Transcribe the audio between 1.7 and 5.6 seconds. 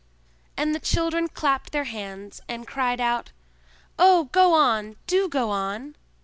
their hands, arid cried out, "Oh, go on! Do go